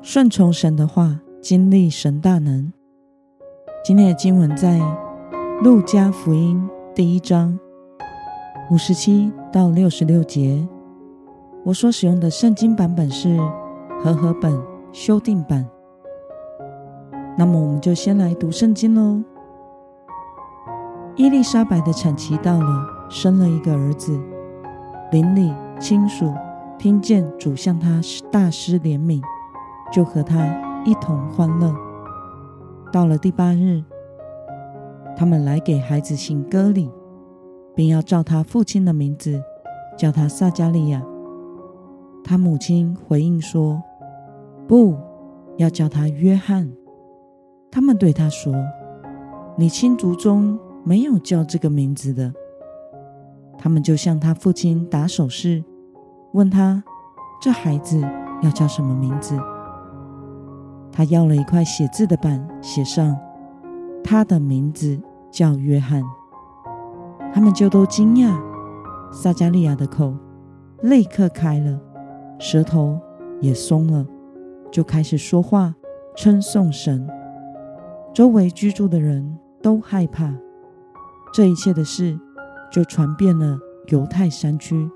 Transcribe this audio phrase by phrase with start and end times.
[0.00, 2.72] 顺从神的话，经历神大能。
[3.84, 4.80] 今天的经文在
[5.62, 7.58] 路加福音第一章
[8.70, 10.66] 五十七到六十六节。
[11.64, 13.36] 我所使用的圣经版本是
[14.00, 14.56] 和合本
[14.92, 15.68] 修订版。
[17.36, 19.22] 那么，我们就先来读圣经喽。
[21.16, 24.18] 伊丽莎白的产期到了，生了一个儿子。
[25.10, 26.32] 邻里亲属
[26.78, 28.00] 听见主向他
[28.30, 29.20] 大施怜悯。
[29.92, 31.74] 就和他一同欢乐。
[32.92, 33.82] 到了第八日，
[35.16, 36.90] 他们来给孩子行割礼，
[37.74, 39.42] 并要照他父亲的名字，
[39.96, 41.02] 叫他撒迦利亚。
[42.24, 43.82] 他母亲回应说
[44.68, 44.96] ：“不，
[45.56, 46.70] 要叫他约翰。”
[47.70, 48.54] 他们对他说
[49.56, 52.32] ：“你亲族中没有叫这个名字的。”
[53.58, 55.64] 他们就向他父亲打手势，
[56.32, 56.82] 问他
[57.42, 58.00] ：“这孩子
[58.42, 59.38] 要叫什么名字？”
[60.90, 63.16] 他要了一块写字的板，写上
[64.02, 65.00] 他的名字
[65.30, 66.02] 叫约翰。
[67.32, 68.36] 他们就都惊讶。
[69.10, 70.14] 撒迦利亚的口
[70.82, 71.80] 立刻开了，
[72.38, 72.98] 舌头
[73.40, 74.06] 也松了，
[74.70, 75.74] 就开始说话，
[76.14, 77.08] 称颂神。
[78.12, 80.34] 周围居住的人都害怕。
[81.32, 82.18] 这一切的事
[82.70, 84.90] 就传遍了犹太山区。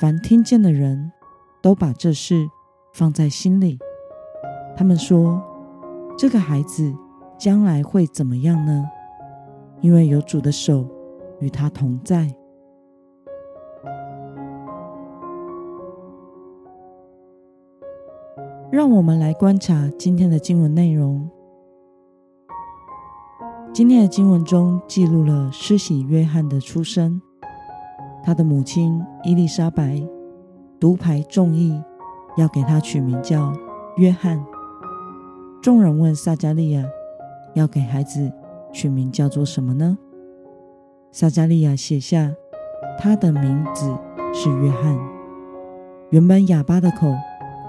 [0.00, 1.12] 凡听见的人
[1.60, 2.48] 都把这事
[2.94, 3.78] 放在心里。
[4.76, 5.42] 他们说
[6.18, 6.94] ：“这个孩子
[7.38, 8.84] 将来会怎么样呢？
[9.80, 10.86] 因为有主的手
[11.40, 12.32] 与他同在。”
[18.70, 21.28] 让我们来观察今天的经文内容。
[23.74, 27.20] 今天的经文中记录了施洗约翰的出生，
[28.22, 30.02] 他的母亲伊丽莎白
[30.80, 31.82] 独排众议，
[32.36, 33.52] 要给他取名叫
[33.96, 34.42] 约翰。
[35.62, 36.84] 众人问撒迦利亚，
[37.54, 38.32] 要给孩子
[38.72, 39.96] 取名叫做什么呢？
[41.12, 42.34] 撒迦利亚写下
[42.98, 43.96] 他的名字
[44.34, 44.98] 是约翰。
[46.10, 47.14] 原本哑巴的口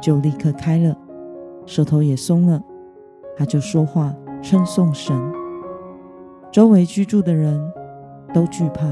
[0.02, 0.98] 就立刻开了，
[1.68, 2.60] 舌头也松了，
[3.38, 4.12] 他就说话
[4.42, 5.16] 称颂神。
[6.52, 7.62] 周围居住的人
[8.34, 8.88] 都惧怕，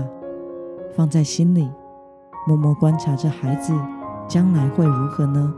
[0.95, 1.67] 放在心里，
[2.47, 3.73] 默默观察着孩子
[4.27, 5.51] 将来会如何呢？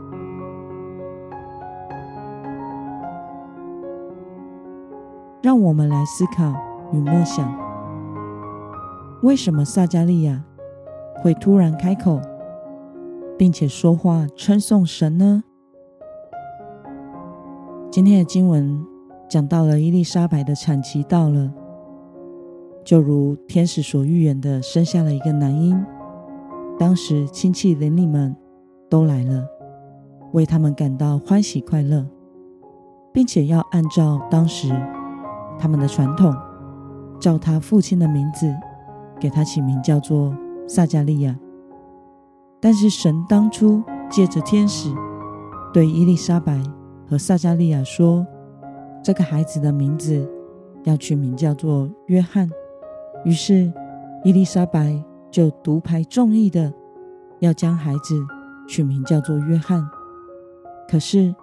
[5.44, 6.54] 让我们来思考
[6.90, 7.54] 与默想：
[9.22, 10.42] 为什么撒迦利亚
[11.16, 12.18] 会突然开口，
[13.36, 15.44] 并且说话称颂神呢？
[17.90, 18.82] 今天的经文
[19.28, 21.52] 讲到了伊丽莎白的产期到了，
[22.82, 25.78] 就如天使所预言的，生下了一个男婴。
[26.78, 28.34] 当时亲戚邻里们
[28.88, 29.46] 都来了，
[30.32, 32.06] 为他们感到欢喜快乐，
[33.12, 34.72] 并且要按照当时。
[35.58, 36.34] 他们的传统，
[37.20, 38.54] 照他父亲的名字，
[39.20, 41.38] 给他起名叫做撒迦利亚。
[42.60, 44.90] 但是神当初借着天使
[45.72, 46.62] 对伊丽莎白
[47.06, 48.26] 和撒迦利亚说，
[49.02, 50.26] 这个孩子的名字
[50.84, 52.48] 要取名叫做约翰。
[53.24, 53.72] 于是
[54.24, 56.72] 伊丽莎白就独排众议的
[57.40, 58.14] 要将孩子
[58.66, 59.86] 取名叫做约翰。
[60.88, 61.34] 可是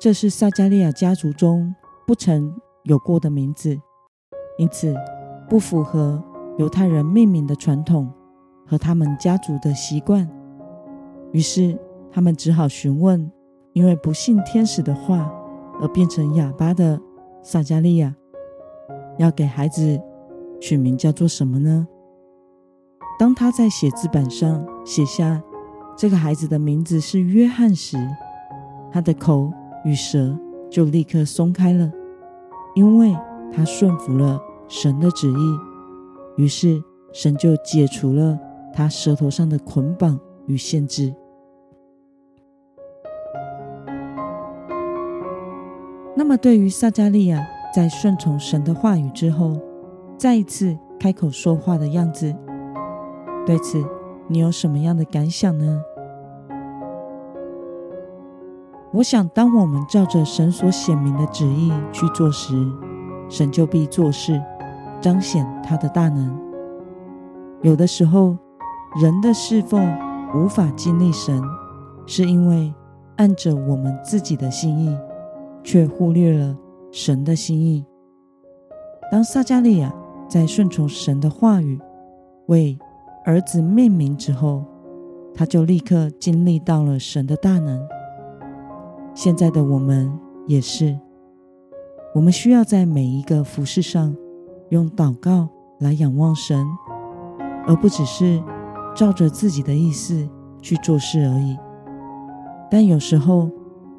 [0.00, 1.74] 这是撒迦利亚家族中
[2.06, 2.52] 不曾
[2.84, 3.78] 有过的名字，
[4.58, 4.94] 因此
[5.48, 6.22] 不符合
[6.58, 8.10] 犹太人命名的传统
[8.66, 10.28] 和他们家族的习惯。
[11.32, 11.78] 于是
[12.10, 13.30] 他们只好询问，
[13.72, 15.32] 因为不信天使的话
[15.80, 17.00] 而变成哑巴的
[17.42, 18.14] 撒迦利亚，
[19.18, 20.00] 要给孩子
[20.60, 21.86] 取名叫做什么呢？
[23.18, 25.40] 当他在写字板上写下
[25.96, 27.96] 这个孩子的名字是约翰时，
[28.90, 29.50] 他的口
[29.84, 30.36] 与舌
[30.68, 31.90] 就立刻松开了。
[32.74, 33.16] 因为
[33.52, 35.58] 他顺服了神的旨意，
[36.36, 36.82] 于是
[37.12, 38.38] 神就解除了
[38.72, 41.14] 他舌头上的捆绑与限制。
[46.14, 49.60] 那么，对于撒迦利亚在顺从神的话语之后，
[50.16, 52.34] 再一次开口说话的样子，
[53.44, 53.84] 对此
[54.28, 55.82] 你有什么样的感想呢？
[58.94, 62.70] 我想，当我们照着神所显明的旨意去做时，
[63.26, 64.38] 神就必做事，
[65.00, 66.38] 彰显他的大能。
[67.62, 68.36] 有的时候，
[69.00, 69.82] 人的侍奉
[70.34, 71.42] 无法经历神，
[72.04, 72.74] 是因为
[73.16, 74.94] 按着我们自己的心意，
[75.64, 76.54] 却忽略了
[76.90, 77.82] 神的心意。
[79.10, 79.90] 当撒迦利亚
[80.28, 81.80] 在顺从神的话语，
[82.48, 82.78] 为
[83.24, 84.62] 儿子命名之后，
[85.34, 87.80] 他就立刻经历到了神的大能。
[89.14, 90.10] 现在的我们
[90.46, 90.98] 也是，
[92.14, 94.16] 我们需要在每一个服饰上
[94.70, 95.48] 用祷告
[95.78, 96.66] 来仰望神，
[97.66, 98.42] 而不只是
[98.94, 100.28] 照着自己的意思
[100.60, 101.56] 去做事而已。
[102.70, 103.50] 但有时候，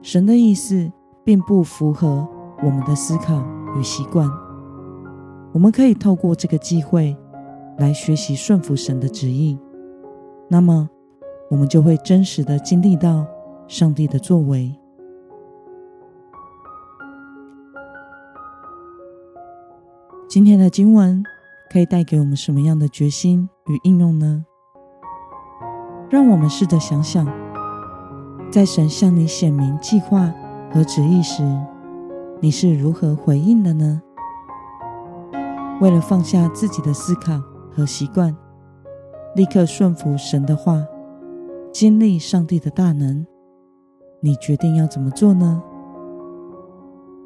[0.01, 0.91] 神的意思
[1.23, 2.27] 并不符合
[2.63, 3.43] 我们的思考
[3.77, 4.27] 与习惯，
[5.53, 7.15] 我们可以透过这个机会
[7.77, 9.57] 来学习顺服神的旨意，
[10.47, 10.89] 那么
[11.51, 13.25] 我们就会真实的经历到
[13.67, 14.75] 上帝的作为。
[20.33, 21.23] 今天的经文
[21.71, 24.43] 可以带给我们什么样的决心与应用呢？
[26.09, 27.23] 让我们试着想想，
[28.51, 30.33] 在神向你显明计划
[30.71, 31.43] 和旨意时，
[32.39, 34.01] 你是如何回应的呢？
[35.79, 37.39] 为了放下自己的思考
[37.71, 38.35] 和习惯，
[39.35, 40.83] 立刻顺服神的话，
[41.71, 43.23] 经历上帝的大能，
[44.19, 45.61] 你决定要怎么做呢？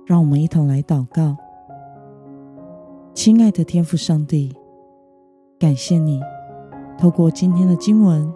[0.05, 1.37] 让我们一同来祷告。
[3.17, 4.55] 亲爱的天父上帝，
[5.57, 6.21] 感谢你
[6.99, 8.31] 透过今天的经文，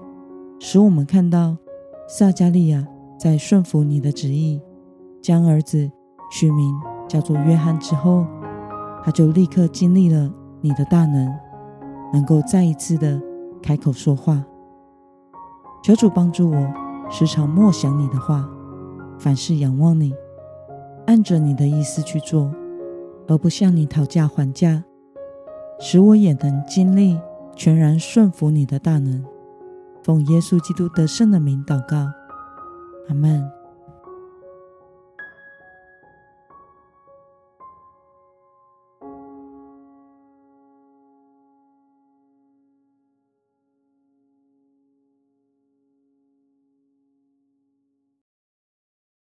[0.60, 1.56] 使我们看到
[2.08, 4.60] 撒迦利亚在顺服你的旨意，
[5.22, 5.88] 将儿子
[6.32, 6.74] 取名
[7.08, 8.26] 叫做约翰之后，
[9.04, 11.32] 他就立刻经历了你的大能，
[12.12, 13.22] 能够再一次的
[13.62, 14.44] 开口说话。
[15.84, 16.74] 求主帮助我，
[17.08, 18.50] 时常默想你的话，
[19.20, 20.12] 凡事仰望你，
[21.06, 22.52] 按着你的意思去做。
[23.28, 24.84] 而不向你讨价还价，
[25.80, 27.20] 使我也能经历
[27.56, 29.24] 全然顺服你的大能。
[30.04, 32.12] 奉耶稣基督得胜的名祷告，
[33.08, 33.61] 阿门。